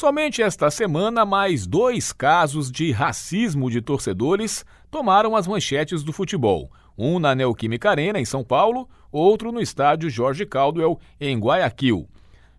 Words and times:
Somente 0.00 0.40
esta 0.40 0.70
semana, 0.70 1.26
mais 1.26 1.66
dois 1.66 2.10
casos 2.10 2.72
de 2.72 2.90
racismo 2.90 3.70
de 3.70 3.82
torcedores 3.82 4.64
tomaram 4.90 5.36
as 5.36 5.46
manchetes 5.46 6.02
do 6.02 6.10
futebol. 6.10 6.70
Um 6.96 7.18
na 7.18 7.34
Neoquímica 7.34 7.90
Arena, 7.90 8.18
em 8.18 8.24
São 8.24 8.42
Paulo, 8.42 8.88
outro 9.12 9.52
no 9.52 9.60
estádio 9.60 10.08
Jorge 10.08 10.46
Caldwell, 10.46 10.98
em 11.20 11.38
Guayaquil. 11.38 12.08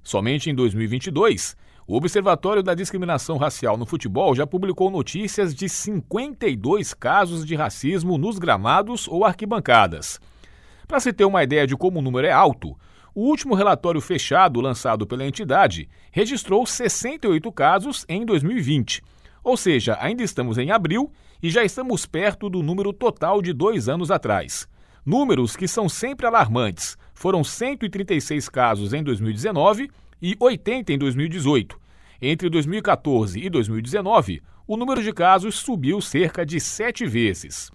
Somente 0.04 0.52
em 0.52 0.54
2022, 0.54 1.58
o 1.88 1.96
Observatório 1.96 2.62
da 2.62 2.76
Discriminação 2.76 3.38
Racial 3.38 3.76
no 3.76 3.88
Futebol 3.88 4.36
já 4.36 4.46
publicou 4.46 4.92
notícias 4.92 5.56
de 5.56 5.68
52 5.68 6.94
casos 6.94 7.44
de 7.44 7.56
racismo 7.56 8.20
nos 8.20 8.38
gramados 8.38 9.08
ou 9.08 9.26
arquibancadas. 9.26 10.22
Para 10.88 11.00
se 11.00 11.12
ter 11.12 11.26
uma 11.26 11.42
ideia 11.42 11.66
de 11.66 11.76
como 11.76 11.98
o 11.98 12.02
número 12.04 12.28
é 12.28 12.32
alto, 12.32 12.78
o 13.14 13.22
último 13.22 13.56
relatório 13.56 14.00
fechado 14.00 14.62
lançado 14.62 15.06
pela 15.06 15.26
entidade 15.26 15.90
registrou 16.12 16.66
68 16.66 17.52
casos 17.52 18.06
em 18.08 18.26
2020. 18.26 19.04
Ou 19.44 19.58
seja, 19.58 19.98
ainda 20.00 20.24
estamos 20.24 20.58
em 20.58 20.72
abril 20.72 21.12
e 21.42 21.50
já 21.50 21.64
estamos 21.64 22.06
perto 22.06 22.50
do 22.50 22.62
número 22.62 22.94
total 22.94 23.42
de 23.42 23.52
dois 23.52 23.90
anos 23.90 24.12
atrás. 24.12 24.68
Números 25.06 25.56
que 25.56 25.68
são 25.68 25.90
sempre 25.90 26.28
alarmantes. 26.28 26.96
Foram 27.14 27.44
136 27.44 28.48
casos 28.50 28.94
em 28.94 29.04
2019 29.04 29.90
e 30.22 30.36
80 30.40 30.94
em 30.94 30.98
2018. 30.98 31.80
Entre 32.22 32.50
2014 32.50 33.40
e 33.40 33.50
2019, 33.50 34.42
o 34.68 34.78
número 34.78 35.02
de 35.02 35.12
casos 35.12 35.56
subiu 35.56 36.00
cerca 36.00 36.46
de 36.46 36.60
sete 36.60 37.06
vezes. 37.06 37.72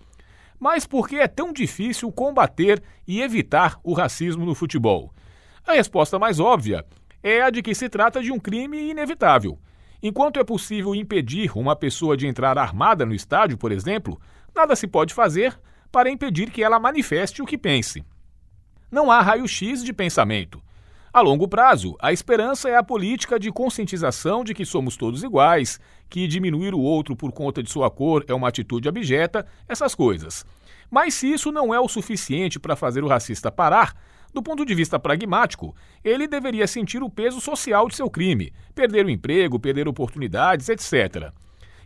Mas 0.58 0.86
por 0.86 1.08
que 1.08 1.16
é 1.16 1.28
tão 1.28 1.52
difícil 1.52 2.10
combater 2.10 2.82
e 3.06 3.20
evitar 3.20 3.78
o 3.82 3.92
racismo 3.92 4.44
no 4.44 4.54
futebol? 4.54 5.12
A 5.66 5.72
resposta 5.72 6.18
mais 6.18 6.40
óbvia 6.40 6.84
é 7.22 7.42
a 7.42 7.50
de 7.50 7.62
que 7.62 7.74
se 7.74 7.88
trata 7.88 8.22
de 8.22 8.32
um 8.32 8.38
crime 8.38 8.90
inevitável. 8.90 9.58
Enquanto 10.02 10.38
é 10.38 10.44
possível 10.44 10.94
impedir 10.94 11.56
uma 11.56 11.74
pessoa 11.74 12.16
de 12.16 12.26
entrar 12.26 12.58
armada 12.58 13.04
no 13.04 13.14
estádio, 13.14 13.58
por 13.58 13.72
exemplo, 13.72 14.20
nada 14.54 14.76
se 14.76 14.86
pode 14.86 15.12
fazer 15.12 15.58
para 15.90 16.10
impedir 16.10 16.50
que 16.50 16.62
ela 16.62 16.78
manifeste 16.78 17.42
o 17.42 17.46
que 17.46 17.58
pense. 17.58 18.04
Não 18.90 19.10
há 19.10 19.20
raio-x 19.20 19.82
de 19.82 19.92
pensamento. 19.92 20.62
A 21.16 21.22
longo 21.22 21.48
prazo, 21.48 21.96
a 21.98 22.12
esperança 22.12 22.68
é 22.68 22.76
a 22.76 22.82
política 22.82 23.40
de 23.40 23.50
conscientização 23.50 24.44
de 24.44 24.52
que 24.52 24.66
somos 24.66 24.98
todos 24.98 25.22
iguais, 25.22 25.80
que 26.10 26.28
diminuir 26.28 26.74
o 26.74 26.78
outro 26.78 27.16
por 27.16 27.32
conta 27.32 27.62
de 27.62 27.70
sua 27.70 27.90
cor 27.90 28.22
é 28.28 28.34
uma 28.34 28.48
atitude 28.48 28.86
abjeta, 28.86 29.46
essas 29.66 29.94
coisas. 29.94 30.44
Mas 30.90 31.14
se 31.14 31.32
isso 31.32 31.50
não 31.50 31.72
é 31.72 31.80
o 31.80 31.88
suficiente 31.88 32.60
para 32.60 32.76
fazer 32.76 33.02
o 33.02 33.08
racista 33.08 33.50
parar, 33.50 33.96
do 34.30 34.42
ponto 34.42 34.62
de 34.66 34.74
vista 34.74 34.98
pragmático, 34.98 35.74
ele 36.04 36.28
deveria 36.28 36.66
sentir 36.66 37.02
o 37.02 37.08
peso 37.08 37.40
social 37.40 37.88
de 37.88 37.96
seu 37.96 38.10
crime, 38.10 38.52
perder 38.74 39.06
o 39.06 39.10
emprego, 39.10 39.58
perder 39.58 39.88
oportunidades, 39.88 40.68
etc. 40.68 41.32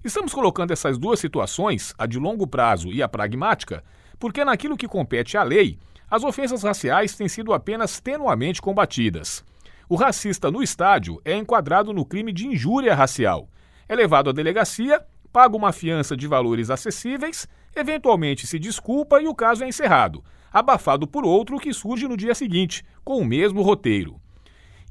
Estamos 0.04 0.34
colocando 0.34 0.72
essas 0.72 0.98
duas 0.98 1.20
situações, 1.20 1.94
a 1.96 2.04
de 2.04 2.18
longo 2.18 2.48
prazo 2.48 2.88
e 2.88 3.00
a 3.00 3.08
pragmática, 3.08 3.84
porque 4.18 4.44
naquilo 4.44 4.76
que 4.76 4.88
compete 4.88 5.36
à 5.36 5.44
lei, 5.44 5.78
as 6.10 6.24
ofensas 6.24 6.62
raciais 6.62 7.14
têm 7.14 7.28
sido 7.28 7.52
apenas 7.52 8.00
tenuamente 8.00 8.60
combatidas. 8.60 9.44
O 9.88 9.94
racista 9.94 10.50
no 10.50 10.62
estádio 10.62 11.20
é 11.24 11.36
enquadrado 11.36 11.92
no 11.92 12.04
crime 12.04 12.32
de 12.32 12.46
injúria 12.46 12.94
racial. 12.94 13.48
É 13.88 13.94
levado 13.94 14.30
à 14.30 14.32
delegacia, 14.32 15.00
paga 15.32 15.56
uma 15.56 15.72
fiança 15.72 16.16
de 16.16 16.26
valores 16.26 16.70
acessíveis, 16.70 17.46
eventualmente 17.74 18.46
se 18.46 18.58
desculpa 18.58 19.22
e 19.22 19.28
o 19.28 19.34
caso 19.34 19.64
é 19.64 19.68
encerrado 19.68 20.24
abafado 20.52 21.06
por 21.06 21.24
outro 21.24 21.58
que 21.58 21.72
surge 21.72 22.08
no 22.08 22.16
dia 22.16 22.34
seguinte, 22.34 22.84
com 23.04 23.18
o 23.18 23.24
mesmo 23.24 23.62
roteiro. 23.62 24.20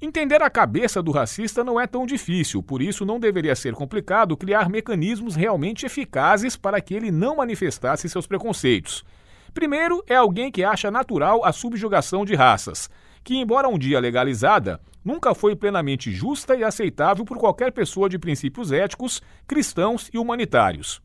Entender 0.01 0.41
a 0.41 0.49
cabeça 0.49 1.03
do 1.03 1.11
racista 1.11 1.61
não 1.61 1.79
é 1.79 1.85
tão 1.85 2.05
difícil, 2.05 2.63
por 2.63 2.81
isso 2.81 3.05
não 3.05 3.19
deveria 3.19 3.53
ser 3.55 3.73
complicado 3.73 4.37
criar 4.37 4.69
mecanismos 4.69 5.35
realmente 5.35 5.85
eficazes 5.85 6.55
para 6.55 6.79
que 6.79 6.93
ele 6.93 7.11
não 7.11 7.35
manifestasse 7.35 8.07
seus 8.07 8.25
preconceitos. 8.25 9.03
Primeiro, 9.53 10.03
é 10.07 10.15
alguém 10.15 10.51
que 10.51 10.63
acha 10.63 10.91
natural 10.91 11.43
a 11.43 11.51
subjugação 11.51 12.23
de 12.23 12.35
raças, 12.35 12.89
que, 13.23 13.35
embora 13.35 13.67
um 13.67 13.77
dia 13.77 13.99
legalizada, 13.99 14.79
nunca 15.03 15.33
foi 15.33 15.55
plenamente 15.55 16.11
justa 16.11 16.55
e 16.55 16.63
aceitável 16.63 17.25
por 17.25 17.37
qualquer 17.37 17.71
pessoa 17.71 18.09
de 18.09 18.19
princípios 18.19 18.71
éticos, 18.71 19.21
cristãos 19.47 20.09
e 20.13 20.17
humanitários. 20.17 21.01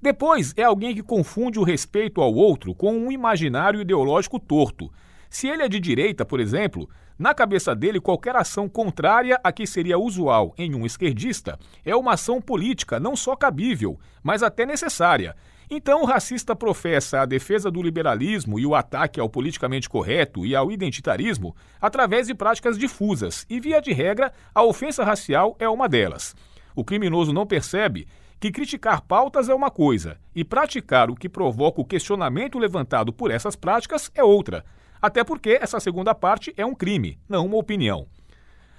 Depois, 0.00 0.52
é 0.56 0.62
alguém 0.62 0.94
que 0.94 1.02
confunde 1.02 1.58
o 1.58 1.62
respeito 1.62 2.20
ao 2.20 2.34
outro 2.34 2.74
com 2.74 2.94
um 2.94 3.10
imaginário 3.10 3.80
ideológico 3.80 4.38
torto. 4.38 4.90
Se 5.30 5.48
ele 5.48 5.62
é 5.62 5.68
de 5.68 5.80
direita, 5.80 6.24
por 6.24 6.40
exemplo, 6.40 6.88
na 7.18 7.32
cabeça 7.32 7.74
dele, 7.74 8.00
qualquer 8.00 8.34
ação 8.34 8.68
contrária 8.68 9.40
a 9.42 9.52
que 9.52 9.66
seria 9.66 9.98
usual 9.98 10.52
em 10.58 10.74
um 10.74 10.84
esquerdista 10.84 11.58
é 11.84 11.94
uma 11.94 12.14
ação 12.14 12.40
política 12.40 12.98
não 12.98 13.14
só 13.14 13.36
cabível, 13.36 13.98
mas 14.22 14.42
até 14.42 14.66
necessária. 14.66 15.34
Então, 15.70 16.02
o 16.02 16.04
racista 16.04 16.54
professa 16.54 17.20
a 17.20 17.26
defesa 17.26 17.70
do 17.70 17.82
liberalismo 17.82 18.58
e 18.58 18.66
o 18.66 18.74
ataque 18.74 19.18
ao 19.18 19.28
politicamente 19.28 19.88
correto 19.88 20.44
e 20.44 20.54
ao 20.54 20.70
identitarismo 20.70 21.56
através 21.80 22.26
de 22.26 22.34
práticas 22.34 22.78
difusas, 22.78 23.46
e, 23.48 23.58
via 23.58 23.80
de 23.80 23.92
regra, 23.92 24.32
a 24.54 24.62
ofensa 24.62 25.02
racial 25.02 25.56
é 25.58 25.68
uma 25.68 25.88
delas. 25.88 26.34
O 26.76 26.84
criminoso 26.84 27.32
não 27.32 27.46
percebe 27.46 28.06
que 28.38 28.52
criticar 28.52 29.00
pautas 29.00 29.48
é 29.48 29.54
uma 29.54 29.70
coisa 29.70 30.18
e 30.34 30.44
praticar 30.44 31.10
o 31.10 31.14
que 31.14 31.28
provoca 31.28 31.80
o 31.80 31.84
questionamento 31.84 32.58
levantado 32.58 33.12
por 33.12 33.30
essas 33.30 33.56
práticas 33.56 34.10
é 34.14 34.22
outra. 34.22 34.64
Até 35.00 35.24
porque 35.24 35.58
essa 35.60 35.80
segunda 35.80 36.14
parte 36.14 36.52
é 36.56 36.66
um 36.66 36.74
crime, 36.74 37.18
não 37.28 37.46
uma 37.46 37.56
opinião. 37.56 38.06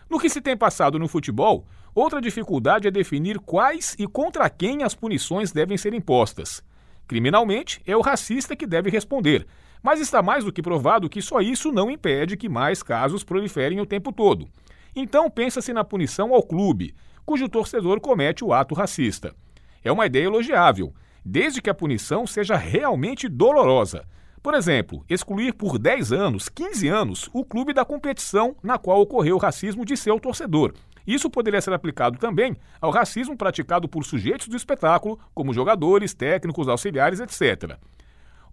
No 0.07 0.19
que 0.19 0.29
se 0.29 0.39
tem 0.39 0.55
passado 0.55 0.99
no 0.99 1.07
futebol, 1.07 1.65
outra 1.95 2.21
dificuldade 2.21 2.87
é 2.87 2.91
definir 2.91 3.39
quais 3.39 3.95
e 3.97 4.05
contra 4.05 4.49
quem 4.51 4.83
as 4.83 4.93
punições 4.93 5.51
devem 5.51 5.77
ser 5.77 5.95
impostas. 5.95 6.63
Criminalmente, 7.07 7.81
é 7.85 7.95
o 7.95 8.01
racista 8.01 8.55
que 8.55 8.65
deve 8.65 8.89
responder, 8.89 9.45
mas 9.81 9.99
está 9.99 10.21
mais 10.23 10.43
do 10.43 10.51
que 10.51 10.61
provado 10.61 11.09
que 11.09 11.21
só 11.21 11.41
isso 11.41 11.71
não 11.71 11.91
impede 11.91 12.35
que 12.35 12.49
mais 12.49 12.81
casos 12.81 13.23
proliferem 13.23 13.79
o 13.79 13.85
tempo 13.85 14.11
todo. 14.11 14.47
Então 14.95 15.29
pensa-se 15.29 15.71
na 15.73 15.83
punição 15.83 16.33
ao 16.33 16.41
clube, 16.41 16.95
cujo 17.25 17.49
torcedor 17.49 17.99
comete 17.99 18.43
o 18.43 18.53
ato 18.53 18.73
racista. 18.73 19.35
É 19.83 19.91
uma 19.91 20.05
ideia 20.05 20.23
elogiável, 20.23 20.93
desde 21.23 21.61
que 21.61 21.69
a 21.69 21.73
punição 21.73 22.25
seja 22.25 22.55
realmente 22.55 23.27
dolorosa. 23.27 24.05
Por 24.45 24.53
exemplo, 24.53 25.03
excluir 25.09 25.55
por 25.55 25.79
10 25.79 26.11
anos, 26.11 26.49
15 26.49 26.87
anos, 26.87 27.29
o 27.33 27.43
clube 27.43 27.73
da 27.73 27.83
competição 27.83 28.55
na 28.61 28.77
qual 28.77 29.01
ocorreu 29.01 29.37
o 29.37 29.39
racismo 29.39 29.83
de 29.83 29.97
seu 29.97 30.19
torcedor. 30.19 30.71
Isso 31.07 31.31
poderia 31.31 31.59
ser 31.59 31.73
aplicado 31.73 32.19
também 32.19 32.55
ao 32.79 32.91
racismo 32.91 33.35
praticado 33.35 33.89
por 33.89 34.05
sujeitos 34.05 34.47
do 34.47 34.55
espetáculo, 34.55 35.19
como 35.33 35.51
jogadores, 35.51 36.13
técnicos, 36.13 36.67
auxiliares, 36.67 37.19
etc. 37.19 37.79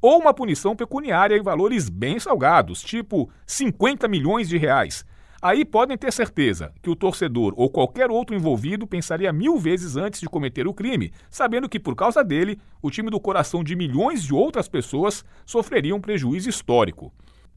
Ou 0.01 0.19
uma 0.19 0.33
punição 0.33 0.75
pecuniária 0.75 1.37
em 1.37 1.43
valores 1.43 1.91
bem 1.91 2.19
salgados, 2.19 2.83
tipo 2.83 3.31
50 3.47 4.09
milhões 4.09 4.49
de 4.49 4.57
reais, 4.57 5.05
Aí 5.43 5.65
podem 5.65 5.99
ter 5.99 6.13
certeza 6.13 6.73
que 6.81 6.89
o 6.89 6.95
torcedor 6.95 7.53
ou 7.57 7.69
qualquer 7.69 8.13
outro 8.13 8.33
envolvido 8.33 8.87
pensaria 8.87 9.33
mil 9.33 9.59
vezes 9.59 9.97
antes 9.97 10.21
de 10.21 10.29
cometer 10.29 10.69
o 10.69 10.73
crime, 10.73 11.13
sabendo 11.29 11.69
que 11.69 11.81
por 11.81 11.97
causa 11.97 12.23
dele, 12.23 12.61
o 12.81 12.93
time 12.93 13.11
do 13.11 13.19
coração 13.19 13.65
de 13.65 13.75
milhões 13.75 14.23
de 14.23 14.33
outras 14.33 14.69
pessoas 14.69 15.25
sofreria 15.45 15.97
um 15.97 16.01
prejuízo 16.01 16.49
histórico. 16.49 17.13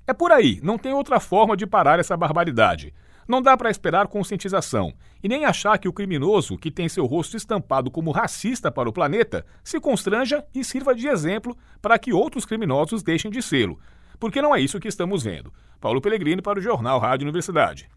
É 0.07 0.13
por 0.13 0.31
aí, 0.31 0.59
não 0.63 0.79
tem 0.79 0.93
outra 0.93 1.19
forma 1.19 1.55
de 1.55 1.67
parar 1.67 1.99
essa 1.99 2.17
barbaridade. 2.17 2.91
Não 3.27 3.39
dá 3.39 3.55
para 3.55 3.69
esperar 3.69 4.07
conscientização 4.07 4.91
e 5.23 5.27
nem 5.27 5.45
achar 5.45 5.77
que 5.77 5.87
o 5.87 5.93
criminoso, 5.93 6.57
que 6.57 6.71
tem 6.71 6.89
seu 6.89 7.05
rosto 7.05 7.37
estampado 7.37 7.91
como 7.91 8.09
racista 8.09 8.71
para 8.71 8.89
o 8.89 8.93
planeta, 8.93 9.45
se 9.63 9.79
constranja 9.79 10.43
e 10.55 10.63
sirva 10.63 10.95
de 10.95 11.07
exemplo 11.07 11.55
para 11.83 11.99
que 11.99 12.11
outros 12.11 12.45
criminosos 12.45 13.03
deixem 13.03 13.29
de 13.29 13.43
sê-lo. 13.43 13.79
Porque 14.19 14.41
não 14.41 14.55
é 14.55 14.61
isso 14.61 14.79
que 14.79 14.87
estamos 14.87 15.23
vendo. 15.23 15.53
Paulo 15.79 16.01
Pellegrini 16.01 16.41
para 16.41 16.59
o 16.59 16.61
Jornal 16.61 16.99
Rádio 16.99 17.25
Universidade. 17.25 17.87